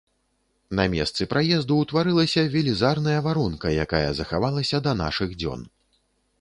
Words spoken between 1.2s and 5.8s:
праезду ўтварылася велізарная варонка, якая захавалася да нашых дзён.